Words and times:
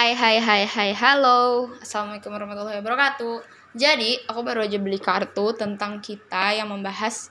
Hai 0.00 0.16
hai 0.16 0.40
hai 0.40 0.64
hai 0.64 0.90
halo. 0.96 1.76
Assalamualaikum 1.76 2.32
warahmatullahi 2.32 2.80
wabarakatuh. 2.80 3.44
Jadi 3.76 4.16
aku 4.24 4.40
baru 4.40 4.64
aja 4.64 4.80
beli 4.80 4.96
kartu 4.96 5.52
tentang 5.52 6.00
kita 6.00 6.56
yang 6.56 6.72
membahas 6.72 7.28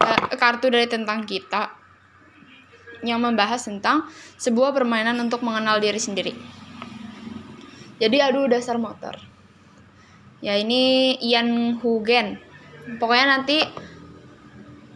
eh, 0.00 0.32
Kartu 0.40 0.72
dari 0.72 0.88
tentang 0.88 1.28
kita 1.28 1.76
Yang 3.04 3.20
membahas 3.20 3.60
tentang 3.60 4.08
sebuah 4.40 4.72
permainan 4.72 5.20
untuk 5.20 5.44
mengenal 5.44 5.76
diri 5.76 6.00
sendiri. 6.00 6.32
Jadi 8.00 8.16
aduh 8.24 8.48
dasar 8.48 8.80
motor. 8.80 9.20
Ya 10.40 10.56
ini 10.56 11.20
Ian 11.20 11.76
Hugen. 11.84 12.40
Pokoknya 12.96 13.28
nanti 13.28 13.60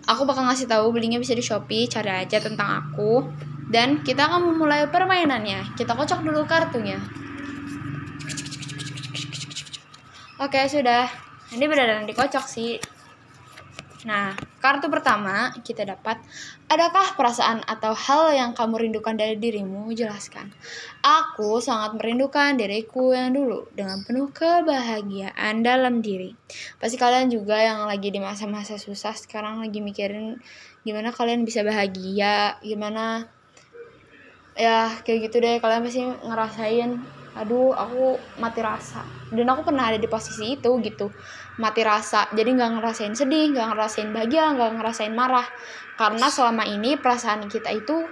aku 0.08 0.24
bakal 0.24 0.48
ngasih 0.48 0.72
tahu 0.72 0.88
belinya 0.88 1.20
bisa 1.20 1.36
di 1.36 1.44
Shopee 1.44 1.84
cari 1.84 2.24
aja 2.24 2.40
tentang 2.40 2.80
aku 2.80 3.28
dan 3.70 4.02
kita 4.02 4.26
akan 4.26 4.52
memulai 4.52 4.90
permainannya 4.90 5.78
kita 5.78 5.94
kocok 5.94 6.26
dulu 6.26 6.44
kartunya 6.44 6.98
oke 10.42 10.60
sudah 10.66 11.06
ini 11.54 11.64
benar-benar 11.70 12.04
dikocok 12.06 12.44
sih 12.46 12.76
Nah, 14.08 14.32
kartu 14.64 14.88
pertama 14.88 15.52
kita 15.60 15.84
dapat, 15.84 16.16
adakah 16.72 17.20
perasaan 17.20 17.60
atau 17.68 17.92
hal 17.92 18.32
yang 18.32 18.56
kamu 18.56 18.88
rindukan 18.88 19.12
dari 19.12 19.36
dirimu? 19.36 19.92
Jelaskan. 19.92 20.48
Aku 21.04 21.60
sangat 21.60 22.00
merindukan 22.00 22.56
diriku 22.56 23.12
yang 23.12 23.36
dulu 23.36 23.68
dengan 23.76 24.00
penuh 24.00 24.32
kebahagiaan 24.32 25.60
dalam 25.60 26.00
diri. 26.00 26.32
Pasti 26.80 26.96
kalian 26.96 27.28
juga 27.28 27.60
yang 27.60 27.84
lagi 27.84 28.08
di 28.08 28.20
masa-masa 28.24 28.80
susah 28.80 29.12
sekarang 29.12 29.60
lagi 29.60 29.84
mikirin 29.84 30.40
gimana 30.80 31.12
kalian 31.12 31.44
bisa 31.44 31.60
bahagia, 31.60 32.56
gimana 32.64 33.28
ya 34.60 34.92
kayak 35.00 35.32
gitu 35.32 35.40
deh. 35.40 35.56
Kalian 35.56 35.80
pasti 35.80 36.04
ngerasain 36.04 36.90
aduh 37.30 37.72
aku 37.72 38.20
mati 38.36 38.60
rasa. 38.60 39.00
Dan 39.32 39.48
aku 39.48 39.72
pernah 39.72 39.88
ada 39.88 39.96
di 39.96 40.04
posisi 40.04 40.60
itu 40.60 40.76
gitu 40.84 41.08
mati 41.56 41.80
rasa. 41.80 42.28
Jadi 42.36 42.52
nggak 42.52 42.70
ngerasain 42.76 43.16
sedih 43.16 43.56
nggak 43.56 43.72
ngerasain 43.72 44.12
bahagia 44.12 44.52
nggak 44.52 44.70
ngerasain 44.76 45.14
marah. 45.16 45.48
Karena 45.96 46.28
selama 46.28 46.68
ini 46.68 47.00
perasaan 47.00 47.48
kita 47.48 47.72
itu 47.72 48.04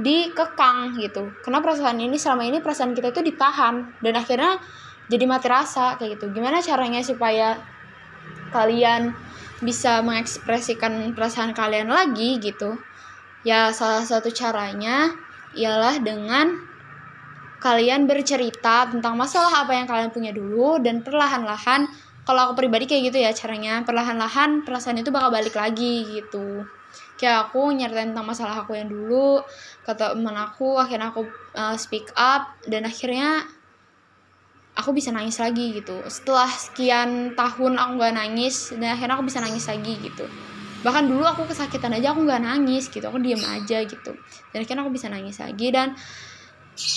dikekang 0.00 0.96
gitu. 0.96 1.28
Karena 1.44 1.60
perasaan 1.60 2.00
ini 2.00 2.16
selama 2.16 2.48
ini 2.48 2.64
perasaan 2.64 2.96
kita 2.96 3.12
itu 3.12 3.20
ditahan. 3.20 4.00
Dan 4.00 4.16
akhirnya 4.16 4.56
jadi 5.12 5.24
mati 5.28 5.46
rasa 5.52 6.00
kayak 6.00 6.16
gitu. 6.16 6.32
Gimana 6.32 6.64
caranya 6.64 7.04
supaya 7.04 7.60
kalian 8.54 9.12
bisa 9.60 10.00
mengekspresikan 10.00 11.12
perasaan 11.12 11.52
kalian 11.52 11.92
lagi 11.92 12.40
gitu? 12.40 12.80
Ya 13.44 13.72
salah 13.72 14.04
satu 14.04 14.28
caranya 14.32 15.10
ialah 15.54 15.98
dengan 15.98 16.70
kalian 17.60 18.08
bercerita 18.08 18.88
tentang 18.88 19.14
masalah 19.20 19.68
apa 19.68 19.76
yang 19.76 19.84
kalian 19.84 20.10
punya 20.10 20.32
dulu 20.32 20.80
dan 20.80 21.04
perlahan-lahan 21.04 21.84
kalau 22.24 22.50
aku 22.50 22.64
pribadi 22.64 22.88
kayak 22.88 23.12
gitu 23.12 23.18
ya 23.20 23.30
caranya 23.36 23.84
perlahan-lahan 23.84 24.64
perasaan 24.64 25.00
itu 25.00 25.12
bakal 25.12 25.28
balik 25.28 25.56
lagi 25.56 26.08
gitu. 26.08 26.64
Kayak 27.20 27.52
aku 27.52 27.68
nyeritain 27.76 28.16
tentang 28.16 28.28
masalah 28.28 28.64
aku 28.64 28.72
yang 28.72 28.88
dulu 28.88 29.44
kata 29.84 30.16
teman 30.16 30.36
aku 30.40 30.80
akhirnya 30.80 31.12
aku 31.12 31.28
uh, 31.52 31.76
speak 31.76 32.08
up 32.16 32.56
dan 32.64 32.88
akhirnya 32.88 33.44
aku 34.72 34.96
bisa 34.96 35.12
nangis 35.12 35.36
lagi 35.36 35.76
gitu. 35.76 36.00
Setelah 36.08 36.48
sekian 36.48 37.36
tahun 37.36 37.76
aku 37.76 37.92
gak 38.00 38.16
nangis 38.16 38.72
dan 38.72 38.96
akhirnya 38.96 39.20
aku 39.20 39.28
bisa 39.28 39.44
nangis 39.44 39.68
lagi 39.68 40.00
gitu 40.00 40.24
bahkan 40.80 41.04
dulu 41.04 41.24
aku 41.24 41.44
kesakitan 41.48 41.92
aja 41.96 42.16
aku 42.16 42.24
nggak 42.24 42.42
nangis 42.42 42.88
gitu 42.88 43.04
aku 43.04 43.20
diem 43.20 43.40
aja 43.40 43.84
gitu. 43.84 44.12
Dan 44.52 44.64
akhirnya 44.64 44.82
aku 44.84 44.92
bisa 44.92 45.06
nangis 45.12 45.36
lagi 45.40 45.68
dan 45.72 45.96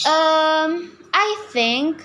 um, 0.07 0.69
I 1.11 1.29
think 1.51 2.01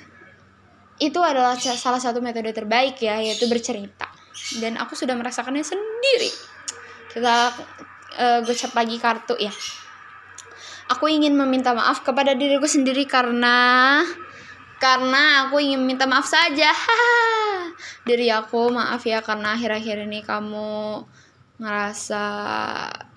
itu 0.98 1.18
adalah 1.22 1.54
salah 1.58 2.02
satu 2.02 2.18
metode 2.18 2.50
terbaik 2.50 2.98
ya 2.98 3.22
yaitu 3.22 3.46
bercerita. 3.46 4.10
Dan 4.58 4.78
aku 4.78 4.98
sudah 4.98 5.14
merasakannya 5.14 5.62
sendiri. 5.62 6.30
Kita 7.10 7.54
uh, 8.18 8.38
gocap 8.42 8.72
lagi 8.74 8.96
kartu 8.98 9.34
ya. 9.38 9.54
Aku 10.88 11.04
ingin 11.06 11.36
meminta 11.36 11.76
maaf 11.76 12.00
kepada 12.00 12.32
diriku 12.32 12.64
sendiri 12.64 13.04
karena 13.04 14.00
karena 14.78 15.46
aku 15.46 15.60
ingin 15.60 15.84
minta 15.84 16.08
maaf 16.08 16.24
saja. 16.24 16.70
Diri 18.08 18.32
aku 18.32 18.72
maaf 18.72 19.04
ya 19.04 19.20
karena 19.20 19.52
akhir-akhir 19.58 20.08
ini 20.08 20.24
kamu 20.24 21.04
ngerasa 21.58 22.24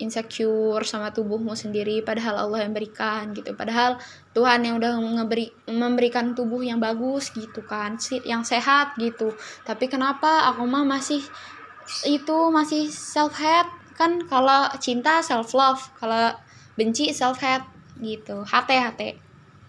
insecure 0.02 0.82
sama 0.82 1.14
tubuhmu 1.14 1.54
sendiri 1.54 2.02
padahal 2.02 2.42
Allah 2.42 2.66
yang 2.66 2.74
berikan 2.74 3.30
gitu. 3.30 3.54
Padahal 3.54 4.02
Tuhan 4.34 4.66
yang 4.66 4.82
udah 4.82 4.98
ngeberi 4.98 5.70
memberikan 5.70 6.34
tubuh 6.34 6.58
yang 6.58 6.82
bagus 6.82 7.30
gitu 7.30 7.62
kan 7.62 7.94
yang 8.26 8.42
sehat 8.42 8.98
gitu. 8.98 9.30
Tapi 9.62 9.86
kenapa 9.86 10.50
aku 10.50 10.66
mah 10.66 10.82
masih 10.82 11.22
itu 12.02 12.38
masih 12.50 12.90
self 12.90 13.38
hate 13.38 13.70
kan 13.94 14.26
kalau 14.26 14.66
cinta 14.82 15.22
self 15.22 15.54
love 15.54 15.82
kalau 16.02 16.34
benci 16.74 17.14
self 17.14 17.38
hate 17.38 17.66
gitu 18.02 18.42
hati 18.42 18.74
hati 18.74 19.08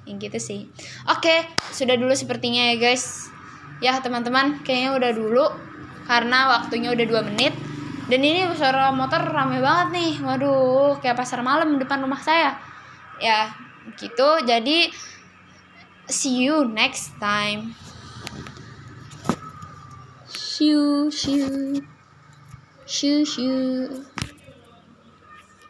yang 0.09 0.17
gitu 0.17 0.41
sih. 0.41 0.65
Oke 1.13 1.45
sudah 1.69 1.93
dulu 1.93 2.17
sepertinya 2.17 2.73
ya 2.73 2.81
guys. 2.81 3.29
Ya 3.85 4.01
teman-teman 4.01 4.65
kayaknya 4.65 4.97
udah 4.97 5.11
dulu 5.13 5.45
karena 6.09 6.57
waktunya 6.57 6.89
udah 6.89 7.05
dua 7.05 7.21
menit 7.21 7.53
dan 8.09 8.19
ini 8.19 8.43
suara 8.55 8.91
motor 8.91 9.23
rame 9.23 9.63
banget 9.63 9.87
nih. 9.95 10.13
Waduh 10.23 10.99
kayak 10.99 11.19
pasar 11.19 11.39
malam 11.39 11.79
depan 11.79 12.03
rumah 12.03 12.19
saya. 12.19 12.59
Ya 13.21 13.51
gitu. 13.95 14.43
Jadi 14.43 14.91
see 16.11 16.43
you 16.43 16.67
next 16.67 17.15
time. 17.21 17.75
Shoo 20.27 21.07
shoo. 21.09 21.81
Shoo 22.83 23.23
shoo 23.23 24.13